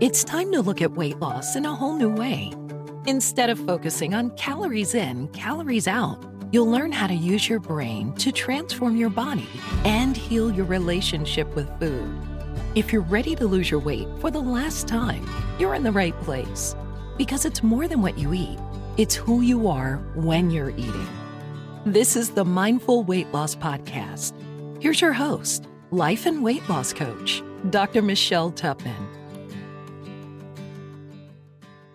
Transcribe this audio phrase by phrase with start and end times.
[0.00, 2.54] It's time to look at weight loss in a whole new way.
[3.06, 8.14] Instead of focusing on calories in, calories out, you'll learn how to use your brain
[8.14, 9.46] to transform your body
[9.84, 12.18] and heal your relationship with food.
[12.74, 15.28] If you're ready to lose your weight for the last time,
[15.58, 16.74] you're in the right place.
[17.18, 18.58] Because it's more than what you eat,
[18.96, 21.08] it's who you are when you're eating.
[21.84, 24.32] This is the Mindful Weight Loss Podcast.
[24.80, 28.00] Here's your host, life and weight loss coach, Dr.
[28.00, 29.09] Michelle Tupman.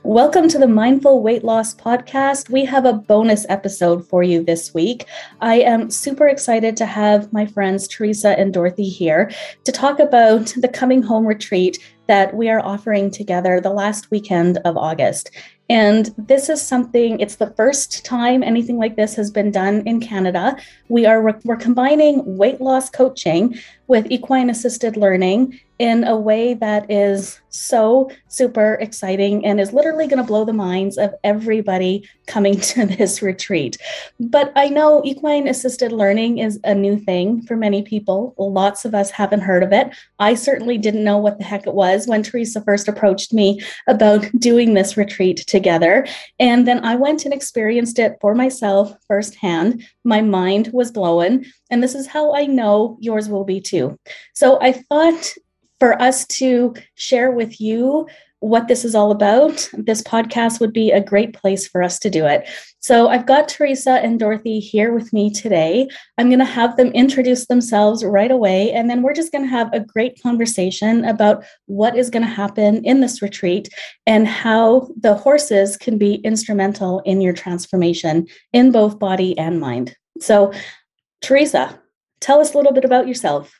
[0.05, 2.51] Welcome to the Mindful Weight Loss Podcast.
[2.51, 5.07] We have a bonus episode for you this week.
[5.41, 9.31] I am super excited to have my friends Teresa and Dorothy here
[9.63, 14.59] to talk about the coming home retreat that we are offering together the last weekend
[14.59, 15.31] of August.
[15.69, 19.99] And this is something, it's the first time anything like this has been done in
[19.99, 20.55] Canada.
[20.87, 23.57] We are we're combining weight loss coaching
[23.87, 30.07] with equine assisted learning in a way that is so super exciting and is literally
[30.07, 33.77] going to blow the minds of everybody coming to this retreat.
[34.19, 38.33] But I know equine assisted learning is a new thing for many people.
[38.37, 39.93] Lots of us haven't heard of it.
[40.19, 44.25] I certainly didn't know what the heck it was when Teresa first approached me about
[44.39, 46.07] doing this retreat together.
[46.39, 49.85] And then I went and experienced it for myself firsthand.
[50.03, 51.45] My mind was blown.
[51.69, 53.97] And this is how I know yours will be too.
[54.33, 55.33] So I thought
[55.79, 58.07] for us to share with you
[58.39, 62.11] what this is all about, this podcast would be a great place for us to
[62.11, 62.47] do it.
[62.79, 65.87] So I've got Teresa and Dorothy here with me today.
[66.19, 69.49] I'm going to have them introduce themselves right away, and then we're just going to
[69.49, 73.69] have a great conversation about what is going to happen in this retreat
[74.05, 79.95] and how the horses can be instrumental in your transformation in both body and mind.
[80.19, 80.53] So,
[81.21, 81.79] Teresa,
[82.19, 83.59] tell us a little bit about yourself.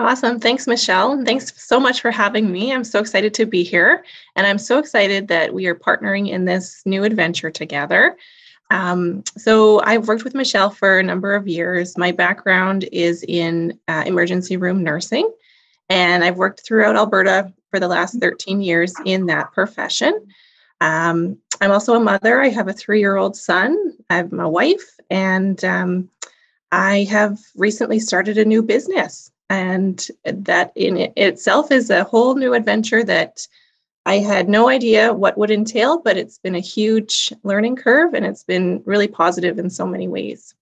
[0.00, 0.40] Awesome.
[0.40, 1.22] Thanks, Michelle.
[1.24, 2.72] Thanks so much for having me.
[2.72, 4.02] I'm so excited to be here.
[4.34, 8.16] And I'm so excited that we are partnering in this new adventure together.
[8.70, 11.98] Um, so, I've worked with Michelle for a number of years.
[11.98, 15.30] My background is in uh, emergency room nursing,
[15.88, 20.28] and I've worked throughout Alberta for the last 13 years in that profession.
[20.80, 22.40] Um, I'm also a mother.
[22.40, 23.76] I have a three year old son,
[24.08, 26.08] I'm a wife, and um,
[26.72, 32.54] I have recently started a new business and that in itself is a whole new
[32.54, 33.46] adventure that
[34.06, 38.24] I had no idea what would entail, but it's been a huge learning curve and
[38.24, 40.54] it's been really positive in so many ways.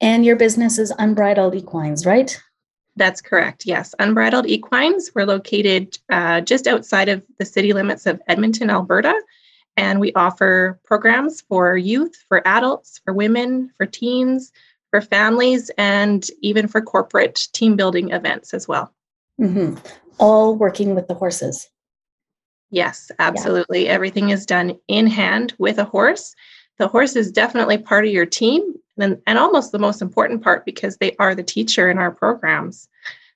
[0.00, 2.40] And your business is Unbridled Equines, right?
[2.96, 3.66] That's correct.
[3.66, 3.94] Yes.
[3.98, 5.10] Unbridled Equines.
[5.14, 9.14] We're located uh, just outside of the city limits of Edmonton, Alberta.
[9.76, 14.52] And we offer programs for youth, for adults, for women, for teens,
[14.90, 18.92] for families and even for corporate team building events as well.
[19.40, 19.76] Mm-hmm.
[20.18, 21.68] All working with the horses.
[22.70, 23.86] Yes, absolutely.
[23.86, 23.92] Yeah.
[23.92, 26.34] Everything is done in hand with a horse.
[26.78, 30.64] The horse is definitely part of your team and, and almost the most important part
[30.64, 32.88] because they are the teacher in our programs.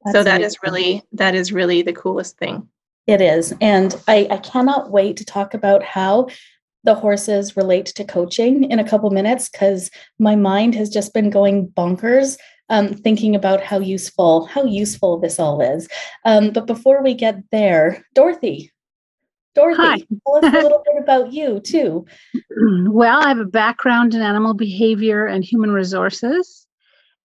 [0.05, 0.47] That's so that amazing.
[0.47, 2.69] is really that is really the coolest thing.
[3.07, 3.53] It is.
[3.61, 6.29] And I, I cannot wait to talk about how
[6.85, 11.31] the horses relate to coaching in a couple minutes because my mind has just been
[11.31, 12.37] going bonkers
[12.71, 15.89] um, thinking about how useful how useful this all is.
[16.25, 18.71] Um, but before we get there, Dorothy,
[19.55, 19.97] Dorothy, Hi.
[19.99, 22.07] tell us a little bit about you too.
[22.87, 26.67] Well, I have a background in animal behavior and human resources.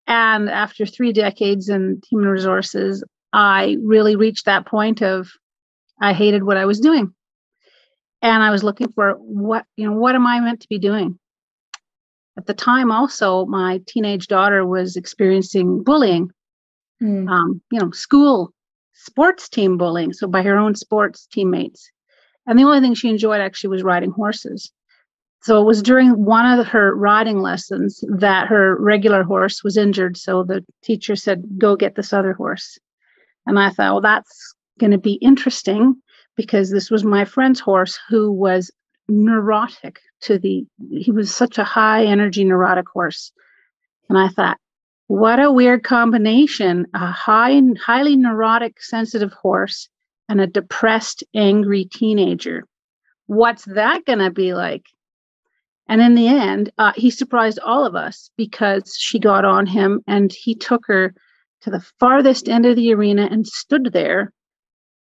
[0.08, 5.30] And after three decades in human resources, I really reached that point of
[6.02, 7.14] I hated what I was doing
[8.22, 11.18] and I was looking for what you know what am I meant to be doing.
[12.38, 16.32] At the time, also my teenage daughter was experiencing bullying,
[17.02, 17.30] mm.
[17.30, 18.54] um, you know, school
[18.94, 21.90] sports team bullying, so by her own sports teammates,
[22.48, 24.72] and the only thing she enjoyed actually was riding horses.
[25.42, 30.18] So it was during one of her riding lessons that her regular horse was injured.
[30.18, 32.78] So the teacher said, "Go get this other horse,"
[33.46, 36.02] and I thought, well, that's going to be interesting
[36.40, 38.72] because this was my friend's horse who was
[39.10, 43.34] neurotic to the he was such a high energy neurotic horse.
[44.08, 44.58] And i thought
[45.08, 49.90] what a weird combination a high highly neurotic sensitive horse
[50.30, 52.64] and a depressed angry teenager.
[53.28, 54.86] What's that going to be like?
[55.90, 60.00] And in the end uh, he surprised all of us because she got on him
[60.08, 61.14] and he took her
[61.64, 64.32] to the farthest end of the arena and stood there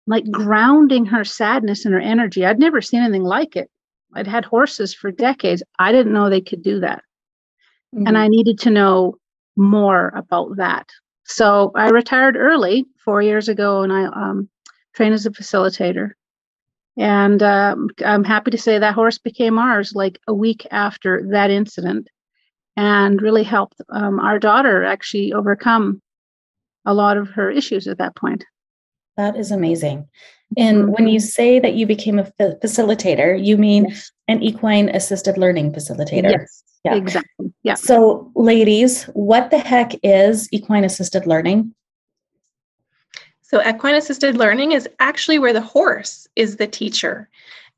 [0.07, 2.45] like grounding her sadness and her energy.
[2.45, 3.71] I'd never seen anything like it.
[4.15, 5.63] I'd had horses for decades.
[5.79, 7.03] I didn't know they could do that.
[7.95, 8.07] Mm-hmm.
[8.07, 9.17] And I needed to know
[9.57, 10.89] more about that.
[11.25, 14.49] So I retired early four years ago and I um,
[14.95, 16.11] trained as a facilitator.
[16.99, 21.51] And um, I'm happy to say that horse became ours like a week after that
[21.51, 22.09] incident
[22.77, 26.03] and really helped um, our daughter actually overcome
[26.85, 28.45] a lot of her issues at that point.
[29.17, 30.09] That is amazing.
[30.57, 30.93] And mm-hmm.
[30.93, 33.95] when you say that you became a facilitator, you mean
[34.29, 36.33] an equine assisted learning facilitator?
[36.33, 36.95] Yes, yeah.
[36.95, 37.53] exactly.
[37.63, 37.75] Yeah.
[37.75, 41.75] So, ladies, what the heck is equine assisted learning?
[43.43, 47.29] So, equine assisted learning is actually where the horse is the teacher.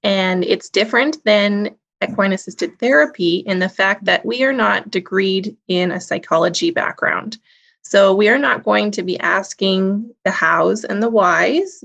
[0.03, 5.57] And it's different than equine assisted therapy in the fact that we are not degreed
[5.69, 7.39] in a psychology background.
[7.85, 11.85] So, we are not going to be asking the hows and the whys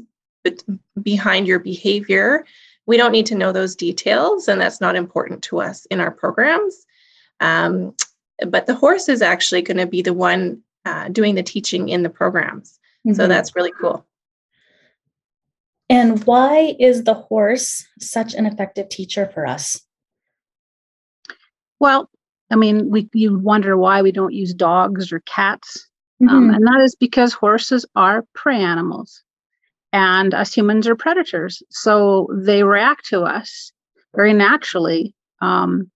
[1.02, 2.46] behind your behavior.
[2.86, 6.12] We don't need to know those details, and that's not important to us in our
[6.12, 6.86] programs.
[7.40, 7.96] Um,
[8.48, 12.04] but the horse is actually going to be the one uh, doing the teaching in
[12.04, 12.80] the programs.
[13.06, 13.16] Mm-hmm.
[13.16, 14.06] So that's really cool.
[15.90, 19.82] And why is the horse such an effective teacher for us?
[21.80, 22.10] Well,
[22.52, 25.88] I mean, we you wonder why we don't use dogs or cats,
[26.22, 26.30] mm-hmm.
[26.30, 29.24] um, and that is because horses are prey animals,
[29.94, 31.64] and us humans are predators.
[31.70, 33.72] So they react to us
[34.16, 35.90] very naturally um,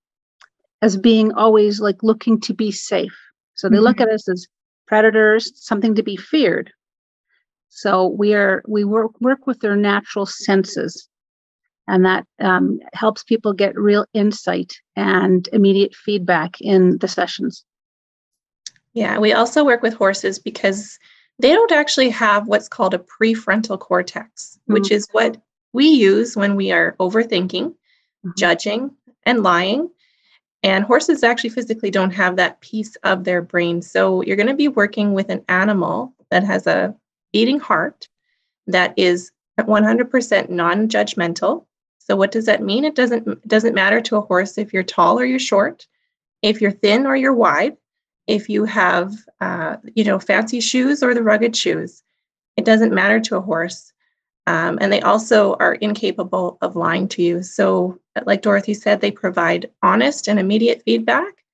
[0.81, 3.17] as being always like looking to be safe.
[3.55, 3.85] So they mm-hmm.
[3.85, 4.47] look at us as
[4.87, 6.71] predators, something to be feared.
[7.69, 11.09] So we are we work work with their natural senses,
[11.87, 17.65] and that um, helps people get real insight and immediate feedback in the sessions.
[18.93, 20.99] Yeah, we also work with horses because
[21.39, 24.73] they don't actually have what's called a prefrontal cortex, mm-hmm.
[24.73, 25.41] which is what
[25.73, 28.29] we use when we are overthinking, mm-hmm.
[28.37, 28.91] judging,
[29.25, 29.89] and lying.
[30.61, 33.81] And horses actually physically don't have that piece of their brain.
[33.81, 36.95] So you're going to be working with an animal that has a
[37.33, 38.07] beating heart
[38.67, 41.65] that is 100% non-judgmental.
[41.99, 42.85] So what does that mean?
[42.85, 45.87] It doesn't it doesn't matter to a horse if you're tall or you're short,
[46.41, 47.77] if you're thin or you're wide,
[48.27, 52.03] if you have uh, you know fancy shoes or the rugged shoes.
[52.55, 53.91] It doesn't matter to a horse.
[54.45, 57.43] Um, and they also are incapable of lying to you.
[57.43, 61.45] So, like Dorothy said, they provide honest and immediate feedback.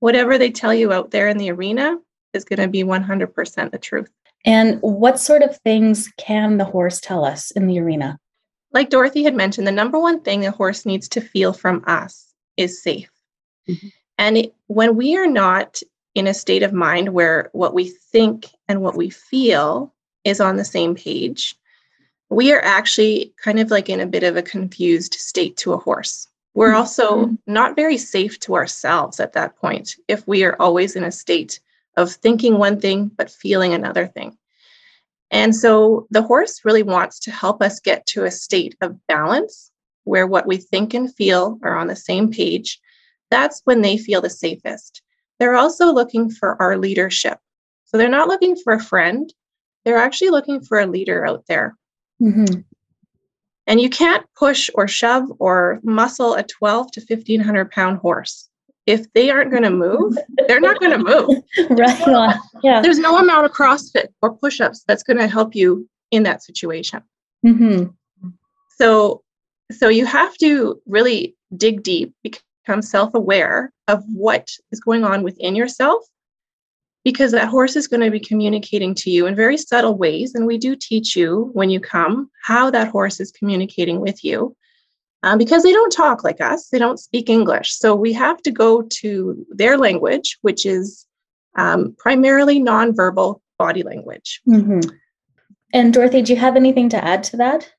[0.00, 1.96] Whatever they tell you out there in the arena
[2.34, 4.10] is going to be 100% the truth.
[4.44, 8.18] And what sort of things can the horse tell us in the arena?
[8.72, 12.34] Like Dorothy had mentioned, the number one thing a horse needs to feel from us
[12.58, 13.10] is safe.
[13.68, 13.88] Mm-hmm.
[14.18, 15.80] And it, when we are not
[16.14, 19.92] in a state of mind where what we think and what we feel
[20.24, 21.56] is on the same page,
[22.30, 25.78] we are actually kind of like in a bit of a confused state to a
[25.78, 26.28] horse.
[26.54, 26.76] We're mm-hmm.
[26.76, 31.12] also not very safe to ourselves at that point if we are always in a
[31.12, 31.60] state
[31.96, 34.36] of thinking one thing but feeling another thing.
[35.30, 39.72] And so the horse really wants to help us get to a state of balance
[40.04, 42.78] where what we think and feel are on the same page.
[43.30, 45.02] That's when they feel the safest.
[45.38, 47.38] They're also looking for our leadership.
[47.84, 49.32] So they're not looking for a friend,
[49.84, 51.76] they're actually looking for a leader out there.
[52.20, 52.60] Mm-hmm.
[53.66, 58.48] And you can't push or shove or muscle a 12 to 1500 pound horse
[58.86, 60.16] if they aren't going to move,
[60.46, 61.42] they're not going to move.
[61.78, 62.38] right.
[62.62, 62.80] Yeah.
[62.80, 67.02] There's no amount of CrossFit or push-ups that's going to help you in that situation.
[67.44, 67.86] Mm-hmm.
[68.76, 69.22] So,
[69.72, 72.14] so you have to really dig deep,
[72.64, 76.04] become self-aware of what is going on within yourself,
[77.04, 80.34] because that horse is going to be communicating to you in very subtle ways.
[80.34, 84.56] And we do teach you when you come how that horse is communicating with you
[85.22, 87.74] um, because they don't talk like us, they don't speak English.
[87.74, 91.06] So we have to go to their language, which is
[91.56, 94.40] um, primarily nonverbal body language.
[94.48, 94.88] Mm-hmm.
[95.72, 97.70] And Dorothy, do you have anything to add to that?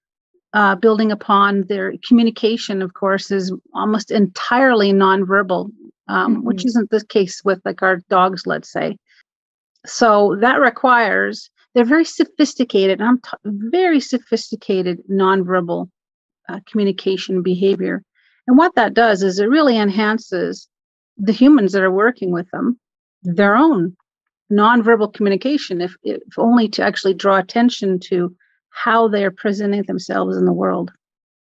[0.56, 5.70] Uh, building upon their communication, of course, is almost entirely nonverbal,
[6.08, 6.46] um, mm-hmm.
[6.46, 8.96] which isn't the case with like our dogs, let's say.
[9.86, 13.02] So that requires they're very sophisticated.
[13.02, 15.90] I'm t- very sophisticated nonverbal
[16.48, 18.02] uh, communication behavior.
[18.48, 20.70] And what that does is it really enhances
[21.18, 22.80] the humans that are working with them,
[23.24, 23.96] their own
[24.50, 28.34] nonverbal communication, if, if only to actually draw attention to
[28.76, 30.92] how they are presenting themselves in the world.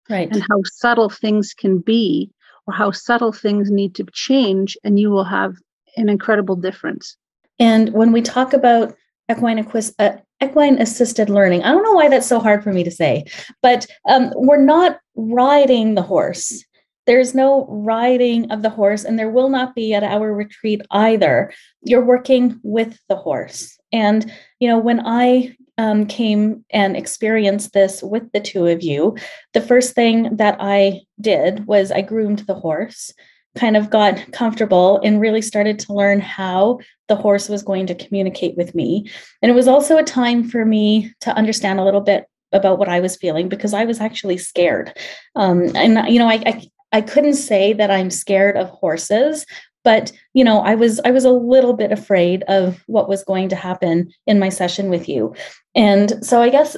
[0.09, 0.31] Right.
[0.31, 2.31] And how subtle things can be,
[2.65, 5.55] or how subtle things need to change, and you will have
[5.97, 7.17] an incredible difference.
[7.59, 8.95] And when we talk about
[9.29, 9.59] equine,
[9.99, 11.63] uh, equine assisted learning.
[11.63, 13.25] I don't know why that's so hard for me to say,
[13.61, 16.63] but um, we're not riding the horse.
[17.05, 21.53] There's no riding of the horse, and there will not be at our retreat either.
[21.81, 23.77] You're working with the horse.
[23.91, 29.15] And, you know, when I um, came and experienced this with the two of you,
[29.53, 33.13] the first thing that I did was I groomed the horse,
[33.55, 37.95] kind of got comfortable, and really started to learn how the horse was going to
[37.95, 39.09] communicate with me.
[39.41, 42.89] And it was also a time for me to understand a little bit about what
[42.89, 44.97] I was feeling because I was actually scared.
[45.35, 46.63] Um, and you know, I, I
[46.95, 49.45] I couldn't say that I'm scared of horses,
[49.85, 53.47] but you know i was i was a little bit afraid of what was going
[53.47, 55.33] to happen in my session with you
[55.75, 56.75] and so i guess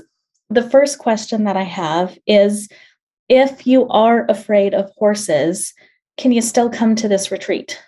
[0.50, 2.68] the first question that i have is
[3.30, 5.74] if you are afraid of horses
[6.18, 7.82] can you still come to this retreat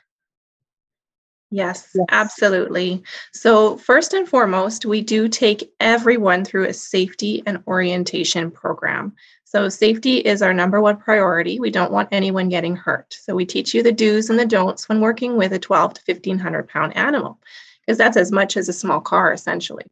[1.51, 3.01] Yes, yes, absolutely.
[3.33, 9.15] So, first and foremost, we do take everyone through a safety and orientation program.
[9.51, 11.59] So, safety is our number one priority.
[11.59, 13.17] We don't want anyone getting hurt.
[13.19, 16.01] So, we teach you the do's and the don'ts when working with a 12 to
[16.05, 17.39] 1500 pound animal,
[17.81, 19.85] because that's as much as a small car, essentially.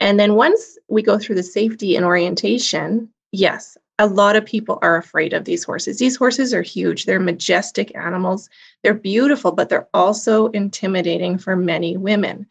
[0.00, 4.80] And then once we go through the safety and orientation, yes, a lot of people
[4.82, 6.00] are afraid of these horses.
[6.00, 8.50] These horses are huge, they're majestic animals,
[8.82, 12.48] they're beautiful, but they're also intimidating for many women.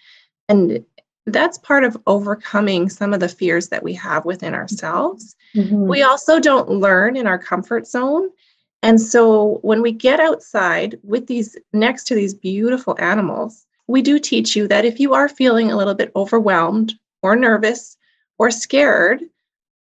[0.47, 0.85] And
[1.25, 5.35] that's part of overcoming some of the fears that we have within ourselves.
[5.55, 5.87] Mm-hmm.
[5.87, 8.29] We also don't learn in our comfort zone.
[8.81, 14.19] And so when we get outside with these next to these beautiful animals, we do
[14.19, 17.95] teach you that if you are feeling a little bit overwhelmed or nervous
[18.37, 19.21] or scared,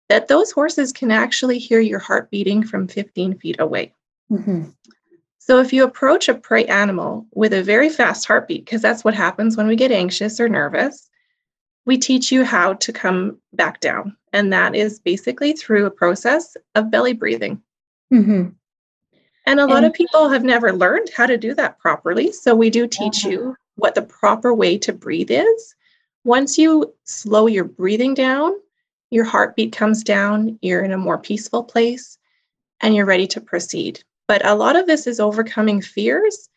[0.10, 3.94] that those horses can actually hear your heart beating from 15 feet away.
[4.32, 4.66] Mm-hmm.
[5.40, 9.14] So if you approach a prey animal with a very fast heartbeat, because that's what
[9.14, 11.10] happens when we get anxious or nervous,
[11.86, 14.16] we teach you how to come back down.
[14.32, 17.62] And that is basically through a process of belly breathing.
[18.12, 18.50] Mm-hmm.
[19.46, 22.32] And a lot and, of people have never learned how to do that properly.
[22.32, 25.76] So we do teach you what the proper way to breathe is.
[26.24, 28.54] Once you slow your breathing down,
[29.10, 32.18] your heartbeat comes down, you're in a more peaceful place,
[32.82, 34.02] and you're ready to proceed.
[34.28, 36.50] But a lot of this is overcoming fears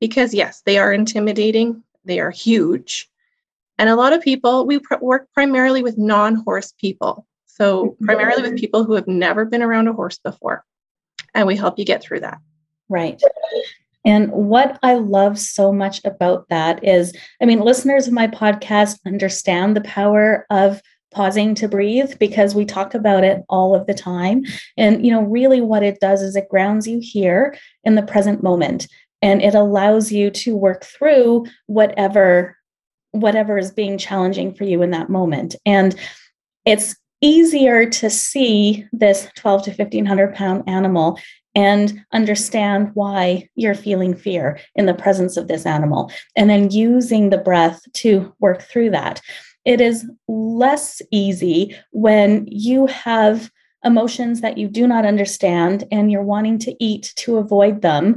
[0.00, 3.08] because, yes, they are intimidating, they are huge.
[3.78, 7.26] And a lot of people, we pr- work primarily with non horse people.
[7.46, 8.04] So, mm-hmm.
[8.04, 10.64] primarily with people who have never been around a horse before.
[11.34, 12.38] And we help you get through that.
[12.88, 13.20] Right.
[14.04, 18.98] And what I love so much about that is, I mean, listeners of my podcast
[19.06, 23.94] understand the power of pausing to breathe because we talk about it all of the
[23.94, 24.42] time.
[24.76, 28.42] And, you know, really what it does is it grounds you here in the present
[28.42, 28.88] moment
[29.20, 32.56] and it allows you to work through whatever
[33.12, 35.54] whatever is being challenging for you in that moment.
[35.64, 35.94] And
[36.64, 41.18] it's easier to see this 12 to 1500 pound animal
[41.54, 47.30] and understand why you're feeling fear in the presence of this animal and then using
[47.30, 49.20] the breath to work through that
[49.64, 53.50] it is less easy when you have
[53.84, 58.16] emotions that you do not understand and you're wanting to eat to avoid them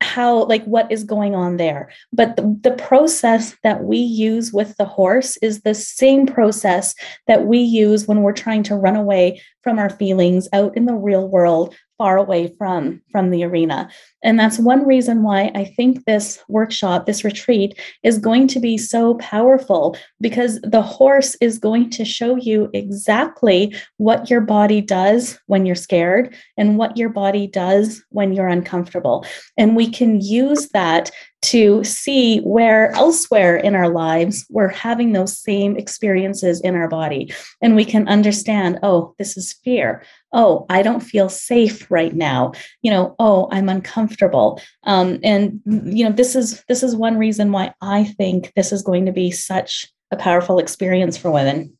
[0.00, 1.90] how like what is going on there.
[2.12, 6.94] But the, the process that we use with the horse is the same process
[7.26, 10.94] that we use when we're trying to run away from our feelings out in the
[10.94, 13.88] real world far away from from the arena.
[14.22, 18.76] And that's one reason why i think this workshop this retreat is going to be
[18.76, 25.38] so powerful because the horse is going to show you exactly what your body does
[25.46, 29.24] when you're scared and what your body does when you're uncomfortable.
[29.56, 31.10] And we can use that
[31.46, 37.32] to see where elsewhere in our lives we're having those same experiences in our body.
[37.62, 40.02] And we can understand, oh, this is fear.
[40.32, 42.52] Oh, I don't feel safe right now.
[42.82, 44.60] You know, oh, I'm uncomfortable.
[44.82, 48.82] Um, and you know, this is this is one reason why I think this is
[48.82, 51.72] going to be such a powerful experience for women.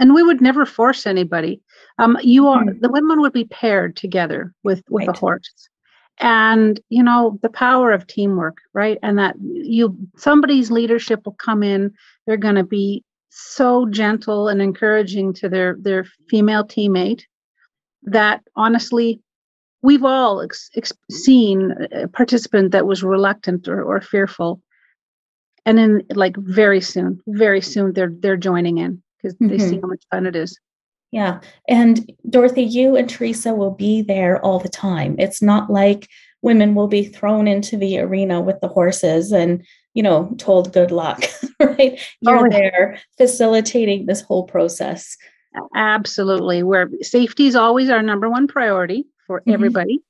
[0.00, 1.60] And we would never force anybody.
[1.98, 2.80] Um, you are mm-hmm.
[2.80, 5.14] the women would be paired together with with right.
[5.14, 5.68] the horse
[6.18, 11.62] and you know the power of teamwork right and that you somebody's leadership will come
[11.62, 11.92] in
[12.26, 17.22] they're going to be so gentle and encouraging to their their female teammate
[18.02, 19.20] that honestly
[19.80, 24.60] we've all ex- ex- seen a participant that was reluctant or, or fearful
[25.64, 29.48] and then like very soon very soon they're they're joining in because mm-hmm.
[29.48, 29.80] they see mm-hmm.
[29.80, 30.58] how much fun it is
[31.12, 31.40] yeah.
[31.68, 35.14] And Dorothy, you and Teresa will be there all the time.
[35.18, 36.08] It's not like
[36.40, 39.64] women will be thrown into the arena with the horses and,
[39.94, 41.22] you know, told good luck,
[41.60, 42.00] right?
[42.20, 45.16] You're oh, there facilitating this whole process.
[45.76, 46.62] Absolutely.
[46.62, 49.52] Where safety is always our number one priority for mm-hmm.
[49.52, 50.02] everybody.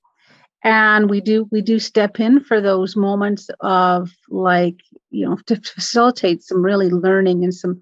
[0.65, 4.77] and we do we do step in for those moments of like
[5.11, 7.81] you know to facilitate some really learning and some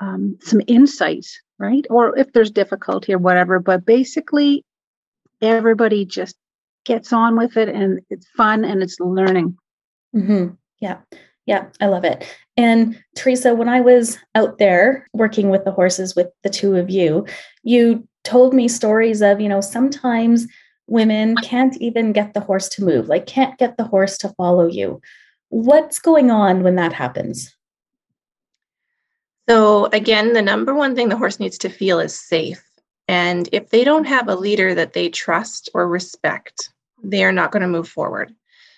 [0.00, 4.64] um, some insights right or if there's difficulty or whatever but basically
[5.40, 6.36] everybody just
[6.84, 9.56] gets on with it and it's fun and it's learning
[10.14, 10.48] mm-hmm.
[10.80, 10.98] yeah
[11.46, 12.24] yeah i love it
[12.56, 16.88] and teresa when i was out there working with the horses with the two of
[16.88, 17.26] you
[17.62, 20.46] you told me stories of you know sometimes
[20.88, 24.66] women can't even get the horse to move, like can't get the horse to follow
[24.66, 25.00] you.
[25.50, 27.54] What's going on when that happens?
[29.48, 32.62] So, again, the number one thing the horse needs to feel is safe.
[33.06, 36.70] And if they don't have a leader that they trust or respect,
[37.02, 38.34] they are not going to move forward.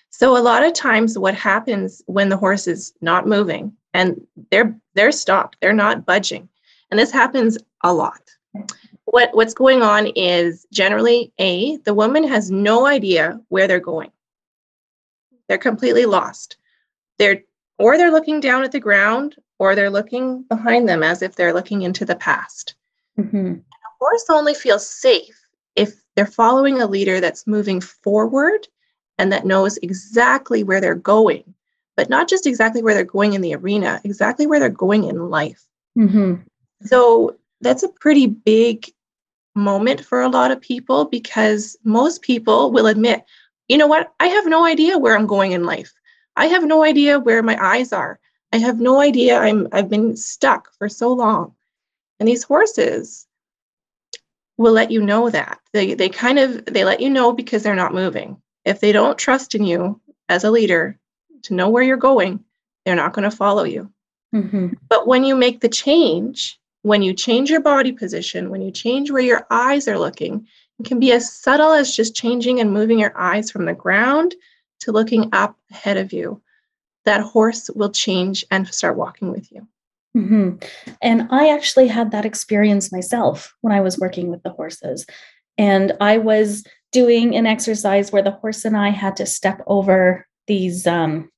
[0.09, 4.77] So a lot of times what happens when the horse is not moving and they're
[4.93, 6.47] they're stopped, they're not budging.
[6.89, 8.21] And this happens a lot
[9.11, 14.11] what what's going on is generally a the woman has no idea where they're going
[15.47, 16.57] they're completely lost
[17.19, 17.41] they're
[17.77, 21.53] or they're looking down at the ground or they're looking behind them as if they're
[21.53, 22.75] looking into the past
[23.19, 23.53] mm-hmm.
[23.53, 25.39] a horse only feels safe
[25.75, 28.67] if they're following a leader that's moving forward
[29.17, 31.43] and that knows exactly where they're going
[31.95, 35.29] but not just exactly where they're going in the arena exactly where they're going in
[35.29, 35.65] life
[35.97, 36.35] mm-hmm.
[36.81, 38.87] so that's a pretty big
[39.55, 43.23] moment for a lot of people because most people will admit,
[43.67, 45.93] you know what, I have no idea where I'm going in life.
[46.35, 48.19] I have no idea where my eyes are.
[48.51, 49.39] I have no idea.
[49.39, 51.53] I'm I've been stuck for so long.
[52.19, 53.25] And these horses
[54.57, 55.59] will let you know that.
[55.73, 58.41] They they kind of they let you know because they're not moving.
[58.65, 60.99] If they don't trust in you as a leader
[61.43, 62.43] to know where you're going,
[62.85, 63.91] they're not going to follow you.
[64.35, 64.73] Mm-hmm.
[64.87, 69.11] But when you make the change when you change your body position, when you change
[69.11, 70.47] where your eyes are looking,
[70.79, 74.33] it can be as subtle as just changing and moving your eyes from the ground
[74.79, 76.41] to looking up ahead of you.
[77.05, 79.67] That horse will change and start walking with you.
[80.15, 80.57] Mm-hmm.
[81.01, 85.05] And I actually had that experience myself when I was working with the horses.
[85.57, 90.27] And I was doing an exercise where the horse and I had to step over
[90.47, 91.31] these, um,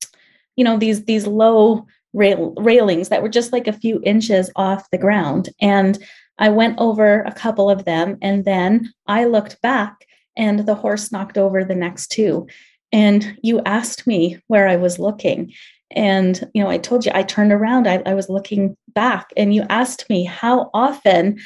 [0.56, 4.90] you know, these these low rail, railings that were just like a few inches off
[4.90, 5.50] the ground.
[5.62, 5.98] And
[6.40, 11.12] I went over a couple of them and then I looked back and the horse
[11.12, 12.48] knocked over the next two.
[12.94, 15.52] And you asked me where I was looking.
[15.92, 19.54] And, you know, I told you I turned around, I, I was looking back, and
[19.54, 21.40] you asked me, How often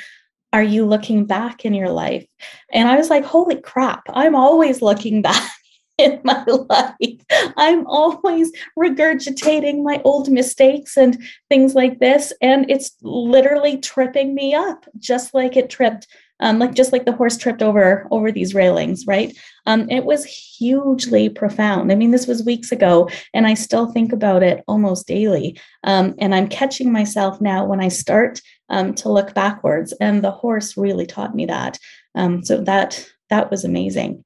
[0.53, 2.25] are you looking back in your life?
[2.71, 5.49] And I was like, Holy crap, I'm always looking back.
[5.97, 7.21] in my life.
[7.57, 11.17] I'm always regurgitating my old mistakes and
[11.49, 12.31] things like this.
[12.41, 16.07] And it's literally tripping me up, just like it tripped,
[16.39, 19.35] um, like just like the horse tripped over over these railings, right?
[19.65, 21.91] Um, it was hugely profound.
[21.91, 25.59] I mean, this was weeks ago, and I still think about it almost daily.
[25.83, 29.93] Um, and I'm catching myself now when I start um, to look backwards.
[29.99, 31.77] And the horse really taught me that.
[32.15, 34.23] Um, so that that was amazing.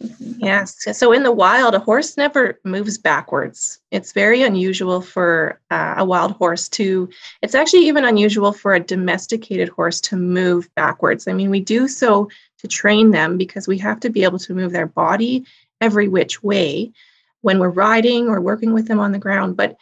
[0.00, 0.86] Yes.
[0.92, 3.80] So in the wild, a horse never moves backwards.
[3.90, 7.08] It's very unusual for uh, a wild horse to,
[7.42, 11.26] it's actually even unusual for a domesticated horse to move backwards.
[11.26, 12.28] I mean, we do so
[12.58, 15.44] to train them because we have to be able to move their body
[15.80, 16.92] every which way
[17.40, 19.56] when we're riding or working with them on the ground.
[19.56, 19.76] But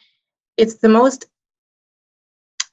[0.57, 1.27] it's the most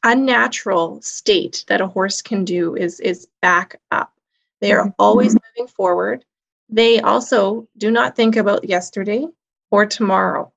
[0.03, 4.13] unnatural state that a horse can do is, is back up.
[4.59, 6.23] They are always moving forward
[6.71, 9.27] they also do not think about yesterday
[9.69, 10.51] or tomorrow.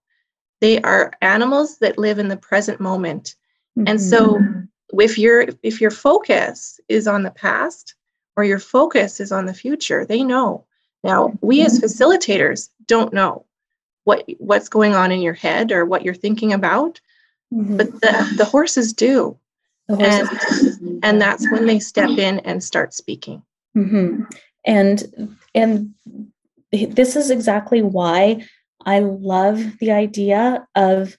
[0.60, 3.34] They are animals that live in the present moment.
[3.76, 3.88] Mm-hmm.
[3.88, 4.40] And so
[4.98, 7.96] if your if your focus is on the past
[8.36, 10.64] or your focus is on the future, they know.
[11.02, 11.84] Now, we as mm-hmm.
[11.84, 13.44] facilitators don't know
[14.04, 17.00] what what's going on in your head or what you're thinking about,
[17.52, 17.76] mm-hmm.
[17.76, 19.36] but the, the horses do.
[19.88, 23.42] The horses and, and that's when they step in and start speaking.
[23.76, 24.22] Mm-hmm
[24.64, 25.94] and and
[26.72, 28.42] this is exactly why
[28.84, 31.16] i love the idea of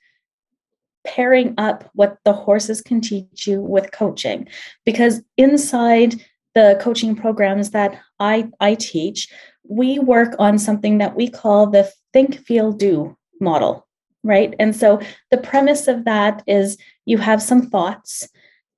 [1.06, 4.48] pairing up what the horses can teach you with coaching.
[4.86, 6.16] Because inside
[6.56, 9.30] the coaching programs that i i teach
[9.68, 13.86] we work on something that we call the think feel do model
[14.26, 14.56] right?
[14.58, 18.28] And so the premise of that is you have some thoughts.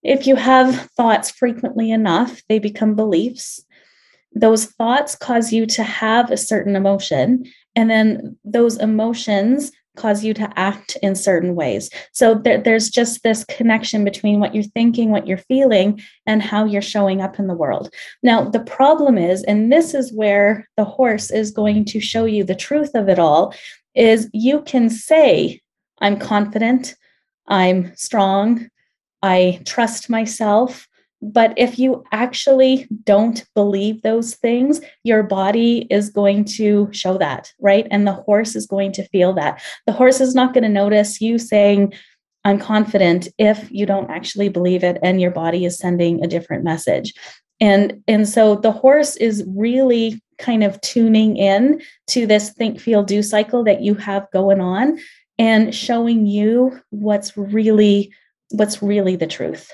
[0.04, 3.64] If you have thoughts frequently enough they become beliefs
[4.34, 10.34] those thoughts cause you to have a certain emotion and then those emotions cause you
[10.34, 11.90] to act in certain ways.
[12.14, 16.66] So there, there's just this connection between what you're thinking, what you're feeling, and how
[16.66, 17.94] you're showing up in the world.
[18.24, 22.44] Now, the problem is, and this is where the horse is going to show you
[22.44, 23.54] the truth of it all,
[23.96, 25.62] is you can say,
[26.00, 26.96] I'm confident,
[27.48, 28.70] I'm strong,
[29.24, 30.88] I trust myself.
[31.22, 37.52] But if you actually don't believe those things, your body is going to show that,
[37.60, 37.88] right?
[37.90, 39.62] And the horse is going to feel that.
[39.88, 41.94] The horse is not going to notice you saying,
[42.44, 46.64] I'm confident if you don't actually believe it and your body is sending a different
[46.64, 47.14] message.
[47.60, 53.04] And, and so the horse is really kind of tuning in to this think, feel,
[53.04, 55.00] do cycle that you have going on
[55.40, 58.14] and showing you what's really
[58.52, 59.72] what's really the truth.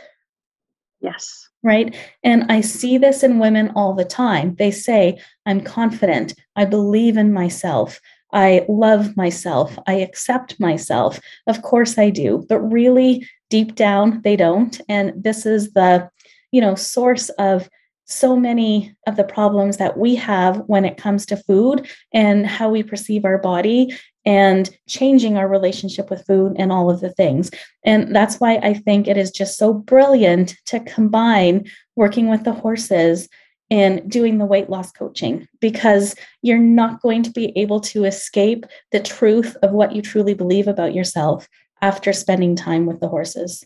[1.03, 1.49] Yes.
[1.61, 1.95] Right.
[2.23, 4.55] And I see this in women all the time.
[4.55, 6.33] They say, I'm confident.
[6.55, 7.99] I believe in myself.
[8.33, 9.77] I love myself.
[9.85, 11.19] I accept myself.
[11.45, 12.45] Of course I do.
[12.49, 14.81] But really, deep down, they don't.
[14.89, 16.09] And this is the,
[16.51, 17.69] you know, source of
[18.05, 22.69] so many of the problems that we have when it comes to food and how
[22.69, 27.51] we perceive our body and changing our relationship with food and all of the things.
[27.83, 32.53] And that's why I think it is just so brilliant to combine working with the
[32.53, 33.27] horses
[33.69, 38.65] and doing the weight loss coaching because you're not going to be able to escape
[38.91, 41.47] the truth of what you truly believe about yourself
[41.81, 43.65] after spending time with the horses.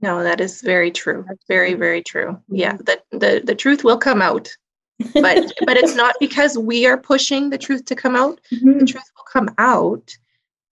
[0.00, 1.26] No, that is very true.
[1.48, 2.40] Very, very true.
[2.48, 4.48] Yeah, the, the the truth will come out
[5.14, 8.40] but but it's not because we are pushing the truth to come out.
[8.52, 8.78] Mm-hmm.
[8.78, 10.16] the truth will come out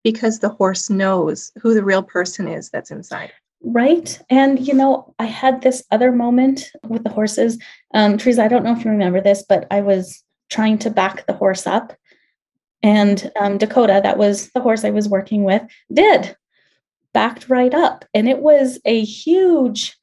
[0.02, 3.32] because the horse knows who the real person is that's inside.
[3.62, 4.20] Right.
[4.30, 7.58] And you know i had this other moment with the horses.
[7.94, 11.26] Um Teresa, i don't know if you remember this but i was trying to back
[11.26, 11.92] the horse up.
[12.82, 15.62] And um, dakota that was the horse i was working with
[15.92, 16.36] did.
[17.12, 18.04] Backed right up.
[18.12, 19.96] And it was a huge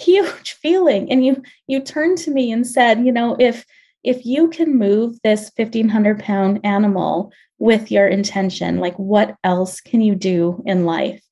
[0.00, 1.10] huge feeling.
[1.10, 3.64] And you you turned to me and said you know if
[4.02, 10.00] if you can move this 1500 pound animal with your intention like what else can
[10.00, 11.22] you do in life?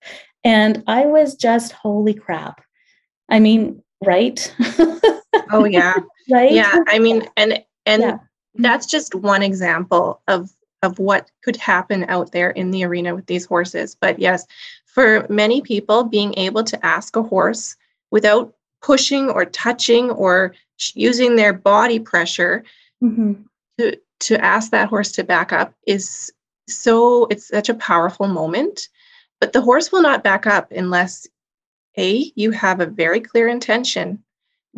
[0.44, 2.62] And i was just holy crap.
[3.28, 4.54] I mean right?
[5.50, 5.94] Oh yeah.
[6.30, 6.52] Right?
[6.52, 8.18] Yeah i mean and and yeah.
[8.56, 10.50] that's just one example of
[10.82, 13.96] of what could happen out there in the arena with these horses.
[13.98, 14.46] But yes
[14.86, 17.76] for many people being able to ask a horse
[18.10, 20.54] without pushing or touching or
[20.94, 22.64] using their body pressure
[23.02, 23.34] mm-hmm.
[23.78, 26.32] to to ask that horse to back up is
[26.68, 28.88] so it's such a powerful moment
[29.40, 31.26] but the horse will not back up unless
[31.96, 34.22] a you have a very clear intention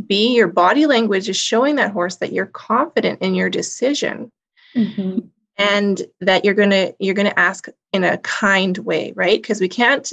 [0.06, 4.30] b your body language is showing that horse that you're confident in your decision
[4.74, 5.18] mm-hmm.
[5.58, 9.60] and that you're going to you're going to ask in a kind way right because
[9.60, 10.12] we can't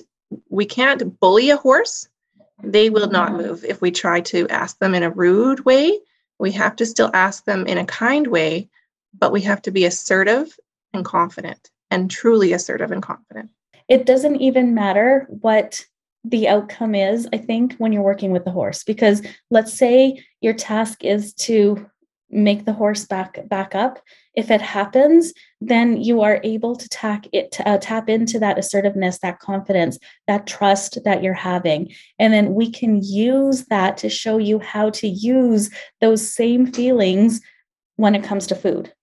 [0.50, 2.10] we can't bully a horse
[2.64, 6.00] they will not move if we try to ask them in a rude way.
[6.40, 8.70] We have to still ask them in a kind way,
[9.18, 10.58] but we have to be assertive
[10.94, 13.50] and confident and truly assertive and confident.
[13.88, 15.86] It doesn't even matter what
[16.24, 20.54] the outcome is, I think, when you're working with the horse, because let's say your
[20.54, 21.90] task is to
[22.30, 24.00] make the horse back back up.
[24.36, 29.20] If it happens then you are able to tack it uh, tap into that assertiveness
[29.20, 31.94] that confidence that trust that you're having.
[32.20, 35.70] And then we can use that to show you how to use
[36.02, 37.42] those same feelings
[37.96, 38.94] when it comes to food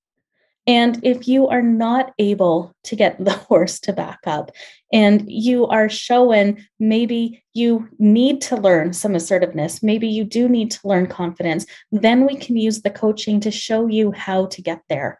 [0.66, 4.50] and if you are not able to get the horse to back up
[4.92, 10.70] and you are showing maybe you need to learn some assertiveness, maybe you do need
[10.70, 14.80] to learn confidence, then we can use the coaching to show you how to get
[14.88, 15.18] there.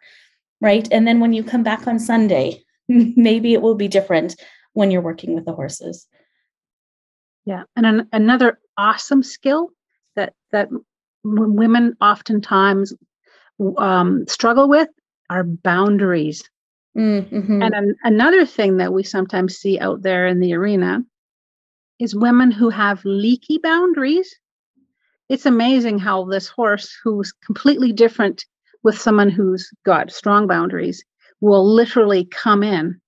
[0.61, 0.87] Right.
[0.91, 4.39] And then when you come back on Sunday, maybe it will be different
[4.73, 6.07] when you're working with the horses.
[7.45, 7.63] Yeah.
[7.75, 9.69] And an, another awesome skill
[10.15, 10.69] that, that
[11.23, 12.93] women oftentimes
[13.77, 14.89] um, struggle with
[15.29, 16.49] our boundaries.
[16.97, 17.61] Mm-hmm.
[17.61, 21.03] And an, another thing that we sometimes see out there in the arena
[21.99, 24.33] is women who have leaky boundaries.
[25.29, 28.45] It's amazing how this horse, who's completely different
[28.83, 31.03] with someone who's got strong boundaries,
[31.41, 33.01] will literally come in,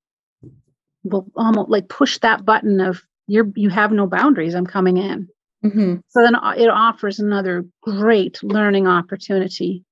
[1.04, 4.56] will almost like push that button of you're you have no boundaries.
[4.56, 5.28] I'm coming in.
[5.64, 5.96] Mm-hmm.
[6.08, 9.84] So then it offers another great learning opportunity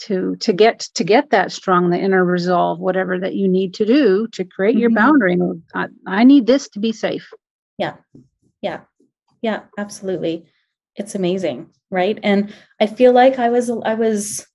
[0.00, 3.84] to to get to get that strong the inner resolve whatever that you need to
[3.84, 4.80] do to create mm-hmm.
[4.80, 5.38] your boundary
[5.74, 7.30] I, I need this to be safe
[7.78, 7.96] yeah
[8.62, 8.80] yeah
[9.42, 10.46] yeah absolutely
[10.96, 14.46] it's amazing right and i feel like i was i was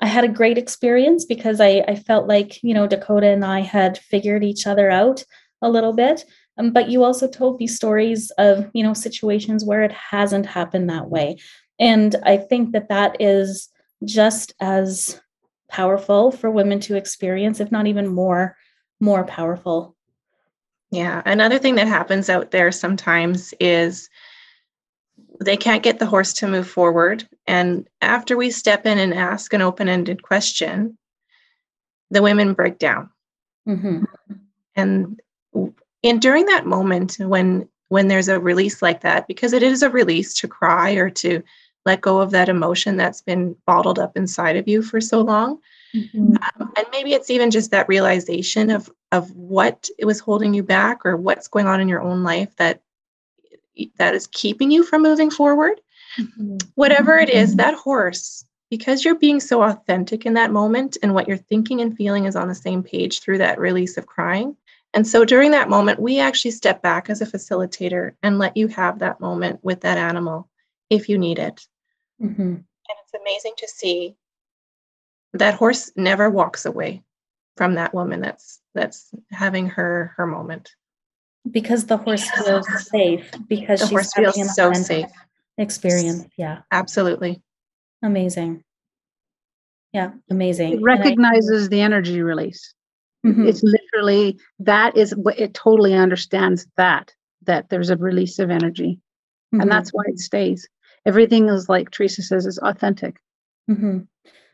[0.00, 3.60] I had a great experience because I, I felt like, you know, Dakota and I
[3.60, 5.24] had figured each other out
[5.62, 6.24] a little bit.
[6.58, 10.90] Um, but you also told me stories of, you know, situations where it hasn't happened
[10.90, 11.36] that way.
[11.78, 13.68] And I think that that is
[14.04, 15.20] just as
[15.68, 18.56] powerful for women to experience, if not even more,
[19.00, 19.96] more powerful.
[20.90, 21.22] Yeah.
[21.24, 24.08] Another thing that happens out there sometimes is
[25.40, 27.28] they can't get the horse to move forward.
[27.46, 30.96] And after we step in and ask an open ended question,
[32.10, 33.10] the women break down.
[33.68, 34.04] Mm-hmm.
[34.76, 35.20] And
[36.04, 39.90] and during that moment when when there's a release like that, because it is a
[39.90, 41.42] release to cry or to
[41.86, 45.60] let go of that emotion that's been bottled up inside of you for so long.
[45.94, 46.34] Mm-hmm.
[46.60, 50.62] Um, and maybe it's even just that realization of of what it was holding you
[50.62, 52.82] back or what's going on in your own life that
[53.96, 55.80] that is keeping you from moving forward.
[56.20, 56.56] Mm-hmm.
[56.74, 61.28] Whatever it is, that horse, because you're being so authentic in that moment and what
[61.28, 64.56] you're thinking and feeling is on the same page through that release of crying.
[64.92, 68.66] And so during that moment, we actually step back as a facilitator and let you
[68.68, 70.48] have that moment with that animal
[70.90, 71.66] if you need it.
[72.22, 72.42] Mm-hmm.
[72.42, 72.64] And
[73.02, 74.16] it's amazing to see
[75.34, 77.02] that horse never walks away
[77.56, 80.70] from that woman that's that's having her her moment.
[81.50, 85.06] Because the horse feels safe because the horse feels so safe.
[85.58, 86.26] experience.
[86.36, 86.60] Yeah.
[86.70, 87.42] Absolutely.
[88.02, 88.64] Amazing.
[89.92, 90.74] Yeah amazing.
[90.74, 92.72] It recognizes I, the energy release.
[93.24, 93.48] Mm-hmm.
[93.48, 99.00] it's literally that is what it totally understands that that there's a release of energy.
[99.52, 99.62] Mm-hmm.
[99.62, 100.68] and that's why it stays
[101.06, 103.16] everything is like teresa says is authentic
[103.70, 104.00] mm-hmm.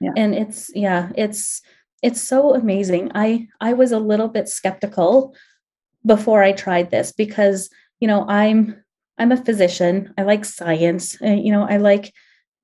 [0.00, 1.62] yeah and it's yeah it's
[2.02, 5.34] it's so amazing i i was a little bit skeptical
[6.04, 8.82] before I tried this because you know I'm
[9.18, 10.12] I'm a physician.
[10.18, 11.20] I like science.
[11.22, 12.12] Uh, you know I like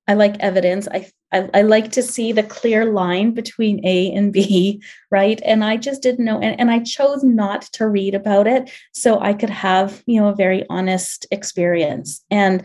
[0.06, 0.88] I like evidence.
[0.90, 5.40] I, I, I like to see the clear line between A and B, right?
[5.44, 9.20] And I just didn't know, and, and I chose not to read about it so
[9.20, 12.24] I could have you know a very honest experience.
[12.30, 12.62] And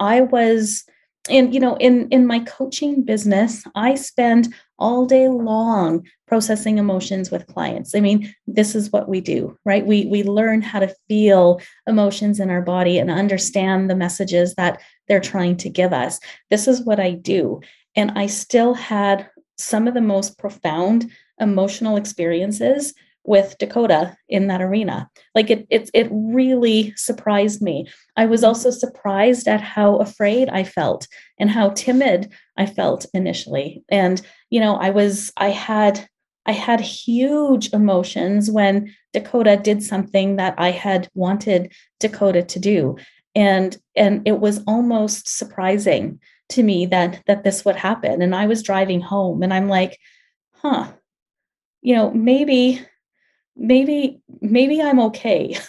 [0.00, 0.84] I was
[1.28, 7.30] and you know in in my coaching business i spend all day long processing emotions
[7.30, 7.94] with clients.
[7.94, 9.84] I mean this is what we do right?
[9.86, 14.80] We we learn how to feel emotions in our body and understand the messages that
[15.06, 16.18] they're trying to give us.
[16.48, 17.60] This is what i do.
[17.94, 24.62] And i still had some of the most profound emotional experiences with Dakota in that
[24.62, 25.08] arena.
[25.34, 27.86] Like it, it, it really surprised me.
[28.16, 31.06] I was also surprised at how afraid I felt
[31.38, 33.84] and how timid I felt initially.
[33.88, 36.08] And you know, I was, I had,
[36.46, 42.96] I had huge emotions when Dakota did something that I had wanted Dakota to do,
[43.34, 46.18] and and it was almost surprising
[46.50, 48.22] to me that that this would happen.
[48.22, 49.98] And I was driving home, and I'm like,
[50.54, 50.92] huh,
[51.82, 52.80] you know, maybe
[53.60, 55.56] maybe maybe i'm okay.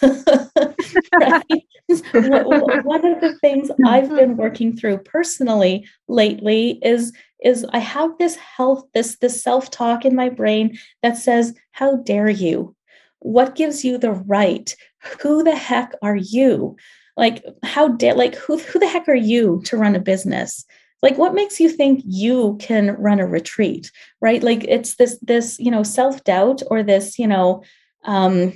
[2.12, 4.36] One of the things i've been mm-hmm.
[4.36, 7.12] working through personally lately is
[7.44, 12.30] is i have this health this this self-talk in my brain that says how dare
[12.30, 12.74] you?
[13.18, 14.74] What gives you the right?
[15.20, 16.76] Who the heck are you?
[17.16, 20.64] Like how dare like who, who the heck are you to run a business?
[21.02, 23.90] Like what makes you think you can run a retreat?
[24.20, 24.42] Right?
[24.42, 27.62] Like it's this this you know self-doubt or this you know
[28.04, 28.52] um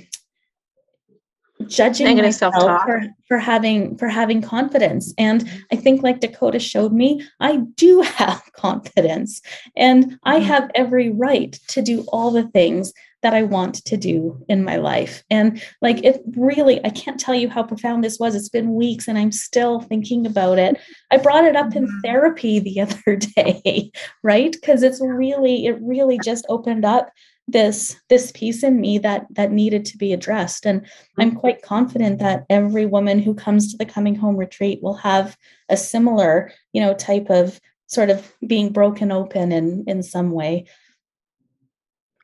[1.65, 2.85] judging negative self-talk.
[2.85, 5.13] for, for having for having confidence.
[5.17, 9.41] And i think like dakota showed me i do have confidence.
[9.75, 10.45] And i mm-hmm.
[10.45, 14.75] have every right to do all the things that i want to do in my
[14.75, 15.23] life.
[15.29, 18.35] And like it really i can't tell you how profound this was.
[18.35, 20.79] It's been weeks and i'm still thinking about it.
[21.11, 21.99] I brought it up in mm-hmm.
[22.03, 23.91] therapy the other day
[24.23, 24.51] right?
[24.51, 27.09] Because it's really it really just opened up
[27.47, 30.85] this this piece in me that that needed to be addressed and
[31.17, 31.39] i'm mm-hmm.
[31.39, 35.37] quite confident that every woman who comes to the coming home retreat will have
[35.69, 40.65] a similar you know type of sort of being broken open in in some way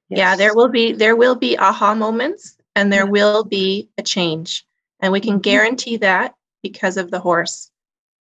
[0.10, 0.18] yes.
[0.18, 3.12] yeah there will be there will be aha moments and there yeah.
[3.12, 4.66] will be a change
[5.00, 5.42] and we can mm-hmm.
[5.42, 7.72] guarantee that because of the horse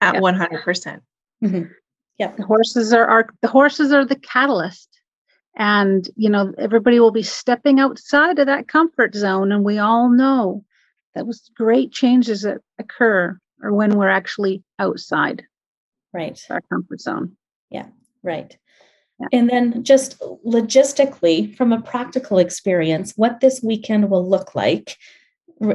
[0.00, 0.20] at yeah.
[0.20, 1.00] 100%
[1.42, 1.62] mm-hmm.
[2.18, 4.91] yeah the horses are, are the horses are the catalyst
[5.56, 10.08] and you know everybody will be stepping outside of that comfort zone and we all
[10.08, 10.64] know
[11.14, 15.44] that was great changes that occur or when we're actually outside
[16.12, 16.40] right.
[16.50, 17.36] our comfort zone.
[17.70, 17.86] Yeah
[18.22, 18.56] right.
[19.20, 19.28] Yeah.
[19.32, 24.96] and then just logistically from a practical experience what this weekend will look like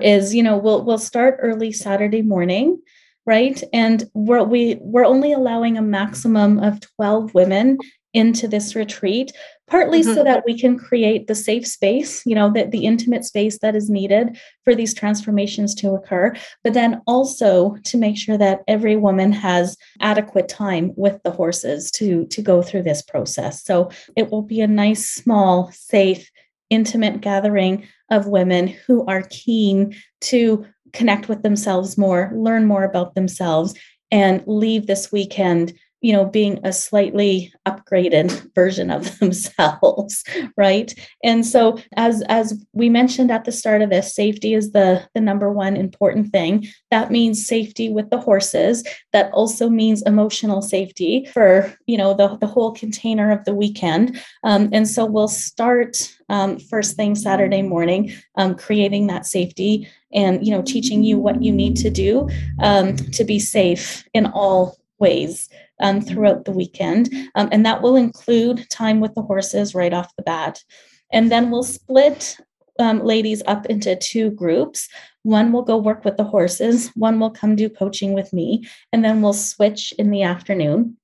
[0.01, 2.79] is you know we'll we'll start early saturday morning
[3.27, 3.61] right?
[3.73, 7.77] And we're we we're only allowing a maximum of 12 women
[8.13, 9.33] into this retreat
[9.67, 10.13] partly mm-hmm.
[10.13, 13.75] so that we can create the safe space you know that the intimate space that
[13.75, 18.95] is needed for these transformations to occur but then also to make sure that every
[18.95, 24.31] woman has adequate time with the horses to to go through this process so it
[24.31, 26.29] will be a nice small safe
[26.69, 33.15] intimate gathering of women who are keen to connect with themselves more learn more about
[33.15, 33.73] themselves
[34.11, 40.23] and leave this weekend you know being a slightly upgraded version of themselves
[40.55, 40.93] right?
[41.23, 45.21] And so as as we mentioned at the start of this safety is the the
[45.21, 46.67] number one important thing.
[46.91, 48.83] That means safety with the horses.
[49.13, 54.19] That also means emotional safety for you know the, the whole container of the weekend.
[54.43, 60.45] Um, and so we'll start um, first thing saturday morning um, creating that safety and
[60.45, 62.27] you know teaching you what you need to do
[62.61, 67.09] um, to be safe in all ways um, throughout the weekend.
[67.35, 70.63] Um, and that will include time with the horses right off the bat.
[71.11, 72.37] And then we'll split
[72.79, 74.87] um, ladies up into two groups.
[75.23, 79.03] One will go work with the horses, one will come do coaching with me, and
[79.03, 80.97] then we'll switch in the afternoon.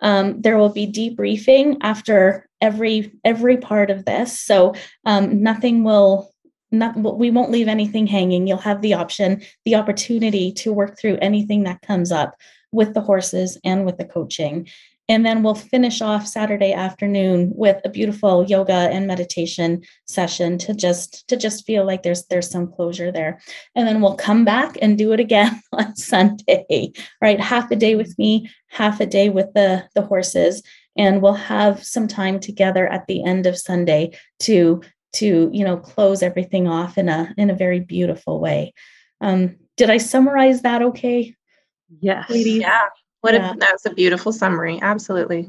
[0.00, 6.32] Um, there will be debriefing after every every part of this, so um, nothing will
[6.72, 8.46] not we won't leave anything hanging.
[8.46, 12.34] You'll have the option, the opportunity to work through anything that comes up
[12.72, 14.68] with the horses and with the coaching.
[15.10, 20.72] And then we'll finish off Saturday afternoon with a beautiful yoga and meditation session to
[20.72, 23.40] just to just feel like there's there's some closure there.
[23.74, 27.40] And then we'll come back and do it again on Sunday, right?
[27.40, 30.62] Half a day with me, half a day with the the horses,
[30.96, 34.80] and we'll have some time together at the end of Sunday to
[35.14, 38.74] to you know close everything off in a in a very beautiful way.
[39.20, 41.34] Um, did I summarize that okay?
[42.00, 42.30] Yes.
[42.30, 42.60] Ladies.
[42.60, 42.88] Yeah.
[43.20, 43.52] What yeah.
[43.52, 44.78] A, that was a beautiful summary.
[44.80, 45.48] Absolutely.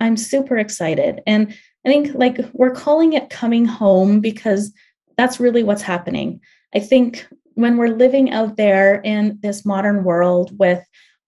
[0.00, 1.20] I'm super excited.
[1.26, 1.52] And
[1.84, 4.72] I think like we're calling it coming home because
[5.16, 6.40] that's really what's happening.
[6.74, 10.84] I think when we're living out there in this modern world with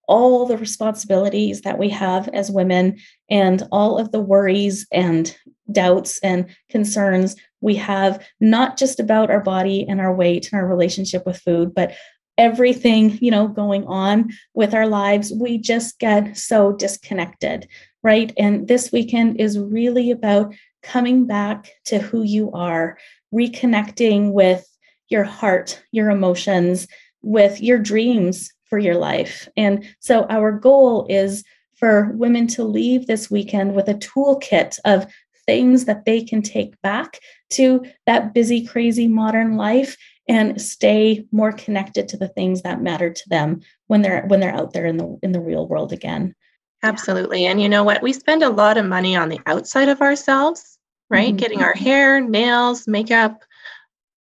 [0.06, 5.36] all the responsibilities that we have as women and all of the worries and
[5.72, 10.66] doubts and concerns we have, not just about our body and our weight and our
[10.66, 11.92] relationship with food, but
[12.38, 17.68] everything you know going on with our lives we just get so disconnected
[18.02, 18.32] right?
[18.38, 22.96] And this weekend is really about coming back to who you are
[23.34, 24.66] reconnecting with
[25.08, 26.86] your heart your emotions
[27.22, 29.48] with your dreams for your life.
[29.56, 35.06] And so our goal is for women to leave this weekend with a toolkit of
[35.46, 37.18] things that they can take back
[37.50, 39.96] to that busy crazy modern life
[40.30, 44.54] and stay more connected to the things that matter to them when they're when they're
[44.54, 46.34] out there in the in the real world again.
[46.82, 47.44] Absolutely.
[47.44, 48.00] And you know what?
[48.00, 50.78] We spend a lot of money on the outside of ourselves
[51.10, 51.28] right?
[51.28, 51.36] Mm-hmm.
[51.36, 53.42] getting our hair nails makeup.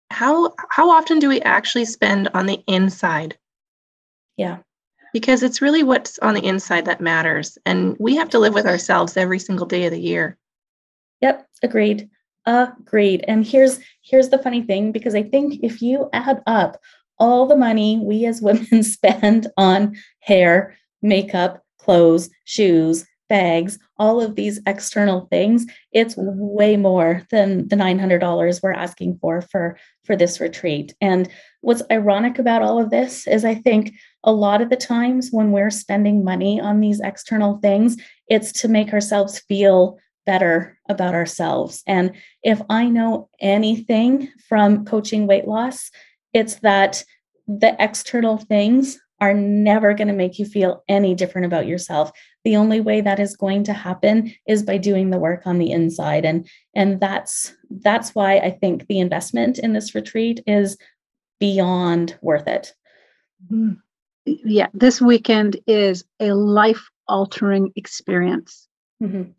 [0.09, 3.37] How how often do we actually spend on the inside?
[4.37, 4.59] Yeah.
[5.13, 8.65] Because it's really what's on the inside that matters and we have to live with
[8.65, 10.37] ourselves every single day of the year.
[11.19, 11.45] Yep.
[11.61, 12.09] Agreed
[12.45, 13.23] Agreed.
[13.27, 16.79] And here's here's the funny thing because I think if you add up
[17.19, 24.35] all the money we as women spend on hair, makeup, clothes, shoes, bags, all of
[24.35, 30.41] these external things, it's way more than the $900 we're asking for for for this
[30.41, 30.93] retreat.
[30.99, 31.29] And
[31.61, 35.51] what's ironic about all of this is I think a lot of the times when
[35.51, 41.83] we're spending money on these external things, it's to make ourselves feel better about ourselves.
[41.87, 45.91] And if I know anything from coaching weight loss,
[46.33, 47.03] it's that
[47.47, 52.11] the external things are never going to make you feel any different about yourself.
[52.43, 55.71] The only way that is going to happen is by doing the work on the
[55.71, 60.75] inside and and that's that's why I think the investment in this retreat is
[61.39, 62.73] beyond worth it.
[63.45, 63.73] Mm-hmm.
[64.25, 68.67] Yeah, this weekend is a life altering experience.
[69.01, 69.31] Mm-hmm.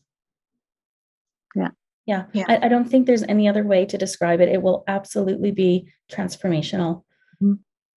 [1.54, 1.68] Yeah.
[2.06, 2.24] Yeah.
[2.32, 2.44] yeah.
[2.48, 4.48] I, I, don't think there's any other way to describe it.
[4.48, 7.04] It will absolutely be transformational.
[7.42, 7.54] Mm-hmm.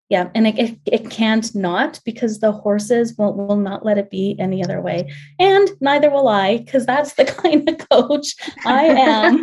[0.10, 0.30] Yeah.
[0.36, 4.36] And it, it, it, can't not because the horses will, will not let it be
[4.38, 5.12] any other way.
[5.40, 9.42] And neither will I, because that's the kind of coach I am.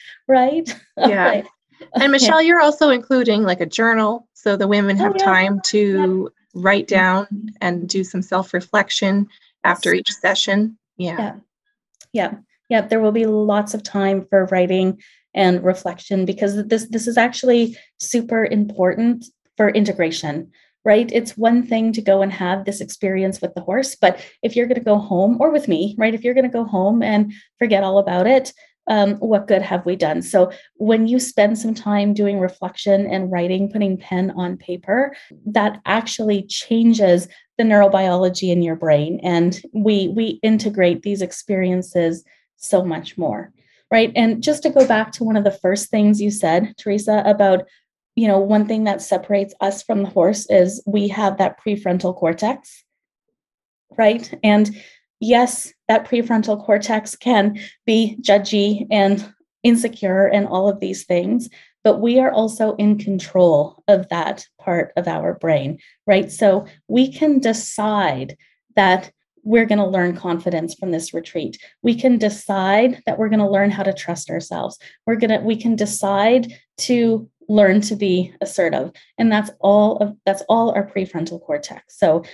[0.28, 0.80] right?
[0.96, 1.42] Yeah.
[1.94, 5.24] And Michelle, you're also including like a journal so the women have oh, yeah.
[5.24, 9.26] time to write down and do some self reflection
[9.64, 10.78] after each session.
[10.96, 11.16] Yeah.
[11.18, 11.34] yeah.
[12.12, 12.34] Yeah.
[12.68, 12.80] Yeah.
[12.82, 15.00] There will be lots of time for writing
[15.34, 20.52] and reflection because this this is actually super important for integration
[20.84, 21.10] right?
[21.12, 24.66] It's one thing to go and have this experience with the horse, but if you're
[24.66, 26.14] going to go home or with me, right?
[26.14, 28.52] If you're going to go home and forget all about it,
[28.86, 30.20] um, what good have we done?
[30.20, 35.80] So when you spend some time doing reflection and writing, putting pen on paper, that
[35.86, 37.28] actually changes
[37.58, 42.24] the neurobiology in your brain, and we we integrate these experiences
[42.56, 43.52] so much more,
[43.90, 44.12] right?
[44.16, 47.64] And just to go back to one of the first things you said, Teresa, about
[48.16, 52.16] you know one thing that separates us from the horse is we have that prefrontal
[52.16, 52.84] cortex,
[53.96, 54.32] right?
[54.42, 54.70] And
[55.20, 59.32] yes, that prefrontal cortex can be judgy and
[59.62, 61.48] insecure and all of these things,
[61.84, 66.32] but we are also in control of that part of our brain, right?
[66.32, 68.36] So we can decide
[68.74, 69.12] that
[69.44, 71.58] we're going to learn confidence from this retreat.
[71.82, 74.78] We can decide that we're going to learn how to trust ourselves.
[75.06, 80.16] We're going to we can decide to learn to be assertive and that's all of
[80.24, 81.98] that's all our prefrontal cortex.
[81.98, 82.24] So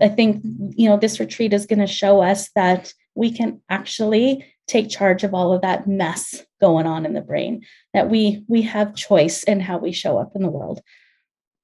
[0.00, 0.42] I think
[0.76, 5.24] you know this retreat is going to show us that we can actually take charge
[5.24, 9.42] of all of that mess going on in the brain that we we have choice
[9.42, 10.80] in how we show up in the world.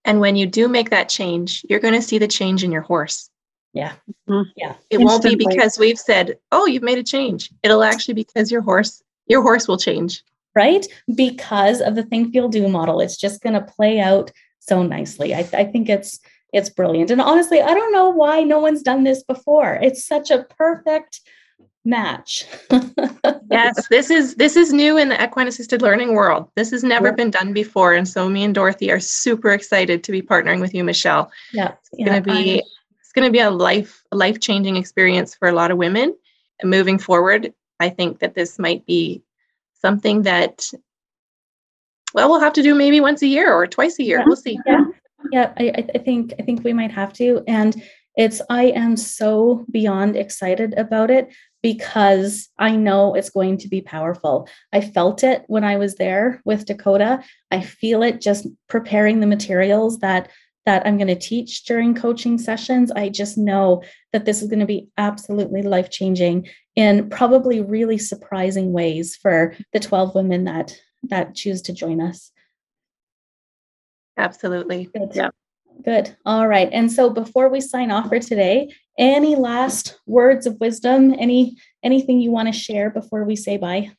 [0.05, 2.83] And when you do make that change you're going to see the change in your
[2.83, 3.31] horse.
[3.73, 3.93] Yeah.
[4.29, 4.51] Mm-hmm.
[4.57, 4.75] yeah.
[4.91, 5.05] It Instantly.
[5.05, 7.51] won't be because we've said oh you've made a change.
[7.63, 10.25] It'll actually because your horse your horse will change.
[10.57, 10.87] Right?
[11.15, 15.33] Because of the think feel do model it's just going to play out so nicely.
[15.33, 16.19] I, I think it's
[16.53, 17.13] it's brilliant.
[17.13, 19.79] And honestly i don't know why no one's done this before.
[19.81, 21.21] It's such a perfect
[21.87, 22.45] match.
[23.51, 26.51] yes, this is this is new in the equine assisted learning world.
[26.57, 30.13] This has never been done before, and so me and Dorothy are super excited to
[30.13, 31.31] be partnering with you, Michelle.
[31.53, 32.63] Yeah, it's yeah, going to be I...
[33.01, 36.15] it's going to be a life life changing experience for a lot of women.
[36.61, 39.23] And moving forward, I think that this might be
[39.81, 40.71] something that
[42.15, 44.19] well we'll have to do maybe once a year or twice a year.
[44.19, 44.25] Yeah.
[44.27, 44.59] We'll see.
[44.67, 44.85] Yeah,
[45.33, 45.53] yeah.
[45.59, 47.81] I, I think I think we might have to and
[48.17, 51.29] it's i am so beyond excited about it
[51.63, 54.49] because I know it's going to be powerful.
[54.73, 57.23] I felt it when I was there with Dakota.
[57.51, 60.31] I feel it just preparing the materials that
[60.65, 62.91] that I'm going to teach during coaching sessions.
[62.91, 68.73] I just know that this is going to be absolutely life-changing in probably really surprising
[68.73, 72.33] ways for the 12 women that that choose to join us.
[74.17, 74.91] Absolutely.
[74.93, 75.13] Good.
[75.15, 75.31] Yeah.
[75.85, 76.17] Good.
[76.25, 76.69] All right.
[76.73, 82.21] And so before we sign off for today, any last words of wisdom, any anything
[82.21, 83.91] you want to share before we say bye?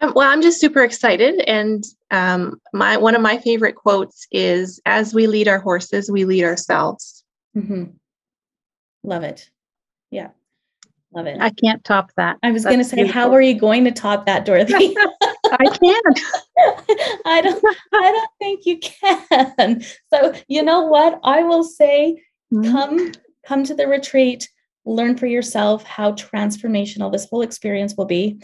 [0.00, 4.80] Um, well, I'm just super excited, and um, my one of my favorite quotes is,
[4.86, 7.22] "As we lead our horses, we lead ourselves."
[7.56, 7.84] Mm-hmm.
[9.02, 9.50] Love it.
[10.10, 10.28] Yeah,
[11.12, 11.38] love it.
[11.40, 12.38] I can't top that.
[12.42, 13.20] I was going to say, beautiful.
[13.20, 14.96] how are you going to top that, Dorothy?
[15.52, 16.20] I can't.
[17.26, 19.82] I don't I don't think you can.
[20.12, 21.18] So you know what?
[21.24, 22.22] I will say
[22.52, 22.70] mm-hmm.
[22.70, 23.12] come
[23.46, 24.50] come to the retreat,
[24.84, 28.40] learn for yourself how transformational this whole experience will be.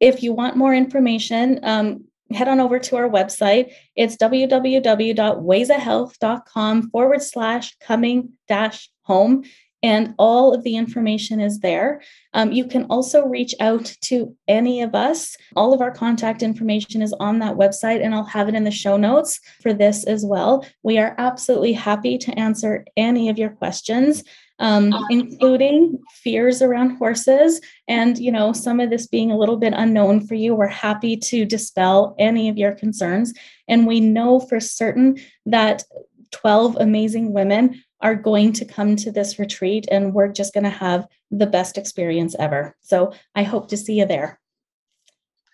[0.00, 3.72] If you want more information, um, head on over to our website.
[3.96, 9.44] It's www.waysahealth.com forward slash coming dash home
[9.82, 12.02] and all of the information is there.
[12.34, 15.36] Um, you can also reach out to any of us.
[15.54, 18.70] All of our contact information is on that website, and I'll have it in the
[18.70, 20.66] show notes for this as well.
[20.82, 24.24] We are absolutely happy to answer any of your questions.
[24.60, 29.72] Um, including fears around horses and you know some of this being a little bit
[29.76, 33.32] unknown for you we're happy to dispel any of your concerns
[33.68, 35.16] and we know for certain
[35.46, 35.84] that
[36.32, 40.70] 12 amazing women are going to come to this retreat and we're just going to
[40.70, 42.76] have the best experience ever.
[42.80, 44.40] So I hope to see you there.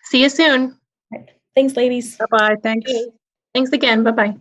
[0.03, 0.77] See you soon.
[1.55, 2.17] Thanks, ladies.
[2.17, 2.55] Bye bye.
[2.61, 2.91] Thanks.
[3.53, 4.03] Thanks again.
[4.03, 4.35] Bye bye.